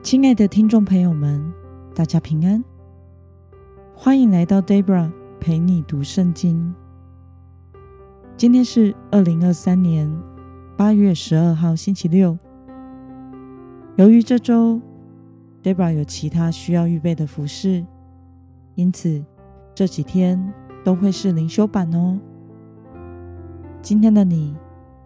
[0.00, 1.52] 亲爱的听众朋友们，
[1.92, 2.62] 大家平安，
[3.94, 5.10] 欢迎来到 Debra
[5.40, 6.72] 陪你读圣经。
[8.36, 10.10] 今天是二零二三年
[10.76, 12.38] 八月十二号，星期六。
[13.96, 14.80] 由于这周
[15.62, 17.84] Debra 有其他需要预备的服饰，
[18.76, 19.22] 因此
[19.74, 20.54] 这几天
[20.84, 22.18] 都会是灵修版哦。
[23.82, 24.56] 今天的你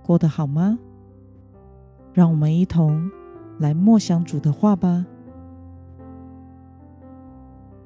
[0.02, 0.78] 过得好吗？
[2.12, 3.10] 让我们一同
[3.58, 5.06] 来默想主的话吧。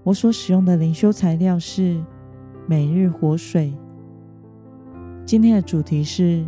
[0.02, 2.00] 我所使用的灵修材料是
[2.66, 3.74] 每日活水。
[5.24, 6.44] 今天的主题是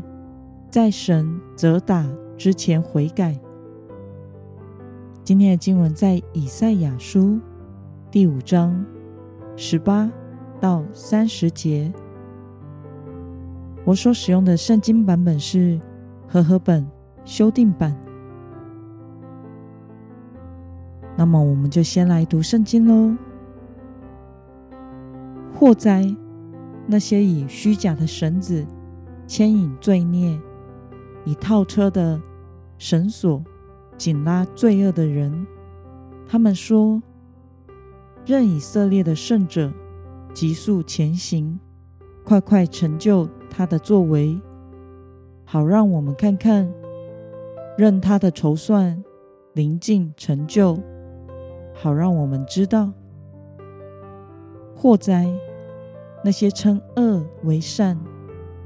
[0.71, 3.37] 在神责打之前悔改。
[5.25, 7.41] 今天的经文在以赛亚书
[8.11, 8.87] 第五章
[9.57, 10.11] 十八
[10.61, 11.93] 到三十节。
[13.85, 15.81] 我所使用的圣经版本是
[16.29, 16.89] 和合本
[17.25, 18.08] 修订版。
[21.19, 23.13] 那么，我们就先来读圣经喽。
[25.53, 26.15] 祸灾！
[26.87, 28.65] 那些以虚假的绳子
[29.27, 30.41] 牵引罪孽，
[31.25, 32.21] 以套车的
[32.79, 33.43] 绳索
[33.97, 35.45] 紧拉罪恶的人。
[36.29, 37.03] 他们说
[38.25, 39.73] ：“任以色列的圣者
[40.33, 41.59] 急速前行，
[42.25, 44.41] 快快成就。”他的作为，
[45.45, 46.65] 好让我们看看；
[47.77, 49.03] 任他的筹算
[49.55, 50.79] 临近成就，
[51.81, 52.93] 好让我们知道。
[54.75, 55.33] 祸灾！
[56.25, 57.97] 那些称恶为善，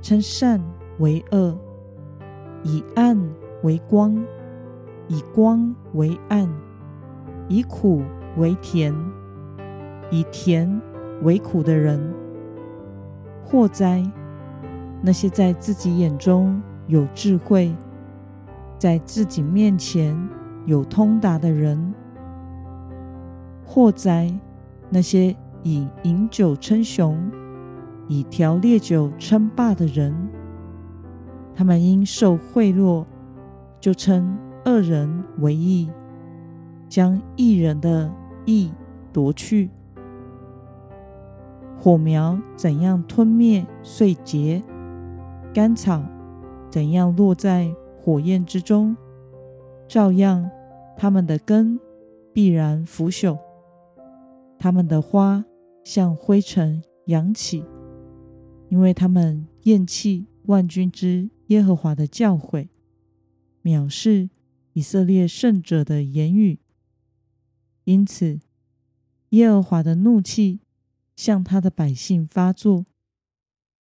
[0.00, 0.58] 称善
[0.98, 1.54] 为恶，
[2.62, 3.18] 以暗
[3.62, 4.16] 为光，
[5.08, 6.48] 以光为暗，
[7.48, 8.02] 以苦
[8.38, 8.94] 为甜，
[10.10, 10.80] 以甜
[11.22, 12.00] 为苦的人。
[13.44, 14.02] 祸灾！
[15.02, 17.74] 那些在自己眼中有智慧，
[18.78, 20.16] 在自己面前
[20.64, 21.92] 有通达的人，
[23.64, 24.32] 祸哉！
[24.90, 27.18] 那些以饮酒称雄，
[28.08, 30.14] 以调烈酒称霸的人，
[31.54, 33.04] 他们因受贿赂，
[33.80, 35.90] 就称恶人为义，
[36.88, 38.12] 将义人的
[38.44, 38.70] 义
[39.12, 39.70] 夺去。
[41.78, 44.62] 火苗怎样吞灭碎秸？
[45.54, 46.02] 干草
[46.70, 48.96] 怎样落在火焰之中，
[49.88, 50.50] 照样，
[50.96, 51.80] 他们的根
[52.32, 53.38] 必然腐朽，
[54.62, 55.44] 他们的花
[55.82, 57.64] 像灰尘扬起，
[58.68, 62.68] 因为他们厌弃万军之耶和华的教诲，
[63.64, 64.30] 藐视
[64.74, 66.60] 以色列圣者的言语，
[67.82, 68.38] 因此
[69.30, 70.60] 耶和华的怒气
[71.16, 72.84] 向他的百姓发作，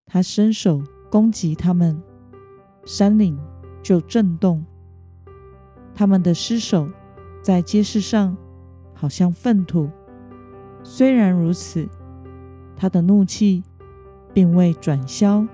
[0.04, 0.82] 他伸手。
[1.08, 2.02] 攻击他们，
[2.86, 3.38] 山岭
[3.82, 4.64] 就震动；
[5.94, 6.88] 他们的尸首
[7.42, 8.34] 在街市上，
[8.94, 9.90] 好像粪土。
[10.82, 11.88] 虽然如此，
[12.76, 13.62] 他的怒气
[14.34, 15.46] 并未转消，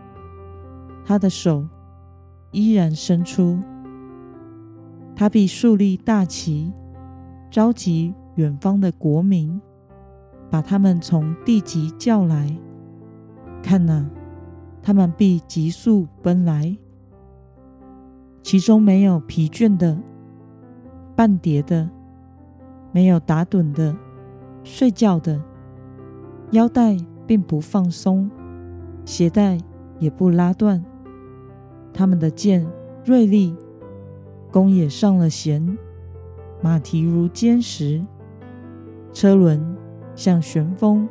[1.04, 1.66] 他的手
[2.50, 3.58] 依然伸出。
[5.14, 6.72] 他必竖立大旗，
[7.50, 9.60] 召集远方的国民，
[10.48, 12.56] 把他们从地极叫来。
[13.62, 14.08] 看哪！
[14.80, 16.74] 他们必急速奔来，
[18.42, 19.98] 其中没有疲倦的、
[21.14, 21.90] 半跌的，
[22.92, 23.94] 没有打盹的、
[24.70, 25.40] 睡觉的，
[26.50, 26.94] 腰带
[27.26, 28.30] 并不放松，
[29.06, 29.56] 鞋带
[29.98, 30.84] 也不拉断。
[31.94, 32.70] 他们的剑
[33.02, 33.56] 锐利，
[34.52, 35.78] 弓也上了弦，
[36.60, 38.04] 马蹄如坚石，
[39.10, 39.74] 车轮
[40.14, 41.08] 像旋风。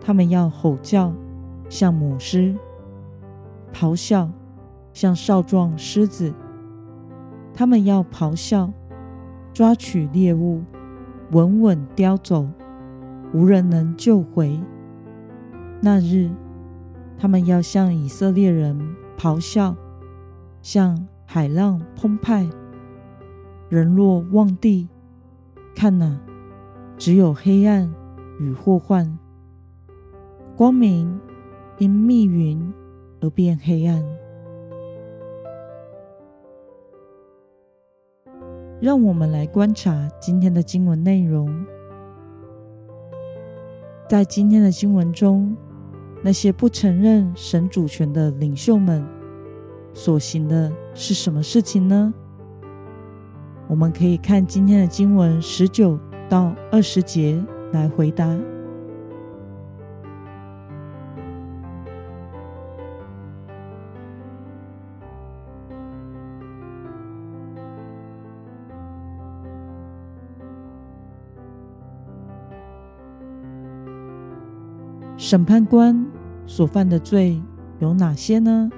[0.00, 1.12] 他们要吼叫。
[1.70, 2.54] 像母狮
[3.72, 4.30] 咆哮，
[4.92, 6.32] 像少壮狮子，
[7.54, 8.70] 他们要咆哮，
[9.52, 10.62] 抓取猎物，
[11.30, 12.48] 稳稳叼走，
[13.32, 14.60] 无人能救回。
[15.80, 16.30] 那日，
[17.18, 18.78] 他们要向以色列人
[19.18, 19.76] 咆哮，
[20.62, 22.48] 像海浪澎湃。
[23.68, 24.88] 人若望地，
[25.74, 26.20] 看哪，
[26.96, 27.92] 只有黑暗
[28.38, 29.18] 与祸患，
[30.56, 31.20] 光明。
[31.78, 32.72] 因密云
[33.20, 34.00] 而变黑暗。
[38.84, 41.48] 让我们来观察今天的经文内容。
[44.06, 45.56] 在今天的经文中，
[46.22, 49.02] 那些不承认神主权的领袖们
[49.94, 52.12] 所行的是什么事情呢？
[53.68, 55.98] 我们可以看今天的经文十九
[56.28, 57.42] 到二十节
[57.72, 58.38] 来回答。
[75.16, 76.04] 审判官
[76.46, 77.40] 所犯的罪
[77.78, 78.70] 有哪些呢？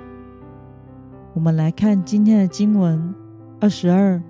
[1.32, 3.14] 我们来看今天的经文
[3.60, 4.22] 二十二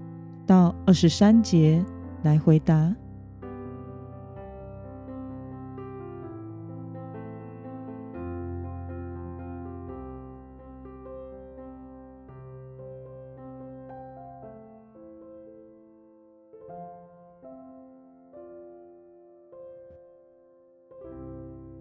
[0.47, 1.85] 到二十三节
[2.23, 2.95] 来回答。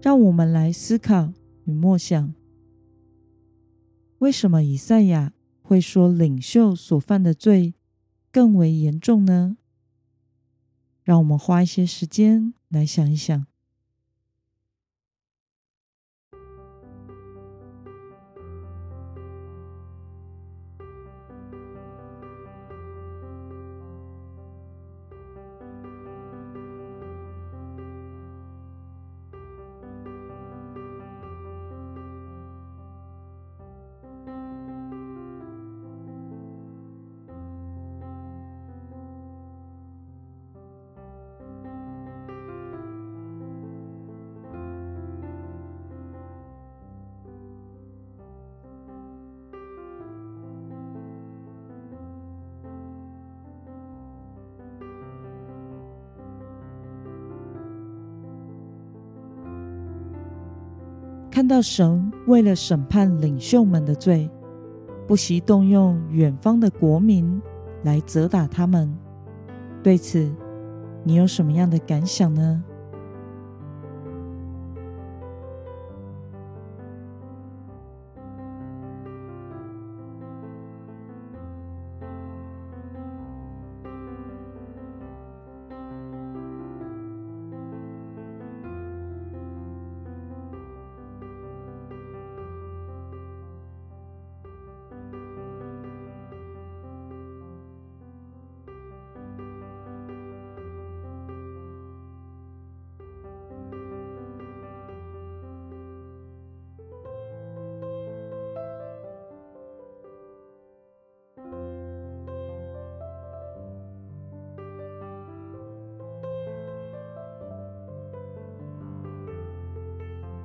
[0.05, 2.35] 让我们来思考与默想：
[4.19, 7.73] 为什么以赛亚会说领袖所犯的罪
[8.31, 9.57] 更为严重呢？
[11.01, 13.47] 让我们花一些时间来想一想。
[61.35, 64.29] 看到神为了审判领袖们的罪，
[65.05, 67.41] 不惜动用远方的国民
[67.83, 68.89] 来责打他们，
[69.83, 70.33] 对此，
[71.03, 72.63] 你有什么样的感想呢？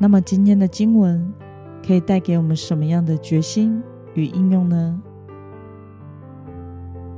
[0.03, 1.31] 那么今天的经文
[1.87, 3.83] 可以带给我们什么样的决心
[4.15, 4.99] 与应用呢？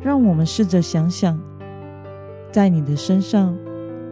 [0.01, 1.39] 让我们试着想想，
[2.51, 3.57] 在你的身上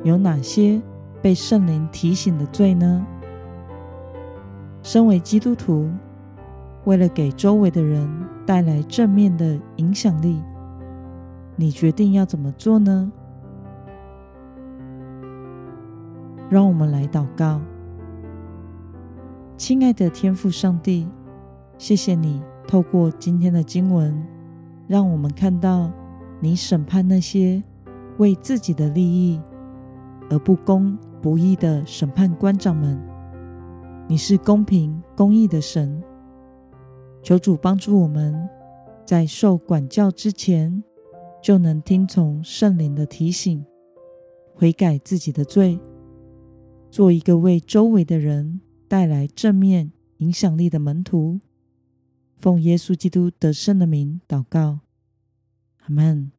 [0.04, 0.80] 有哪些
[1.20, 3.04] 被圣灵提醒的罪呢？
[4.84, 5.90] 身为基督徒，
[6.84, 8.08] 为了给周围的人
[8.46, 10.40] 带来正面的影响力，
[11.56, 13.10] 你决定要怎么做呢？
[16.48, 17.60] 让我们来祷告。
[19.60, 21.06] 亲爱的天父上帝，
[21.76, 24.26] 谢谢你透过今天的经文，
[24.88, 25.92] 让我们看到
[26.40, 27.62] 你审判那些
[28.16, 29.38] 为自己的利益
[30.30, 32.98] 而不公不义的审判官长们。
[34.08, 36.02] 你是公平公义的神，
[37.22, 38.48] 求主帮助我们
[39.04, 40.82] 在受管教之前，
[41.42, 43.62] 就能听从圣灵的提醒，
[44.54, 45.78] 悔改自己的罪，
[46.90, 48.62] 做一个为周围的人。
[48.90, 51.38] 带来正面影响力的门徒，
[52.36, 54.80] 奉耶稣基督得胜的名祷告，
[55.82, 56.32] 阿门。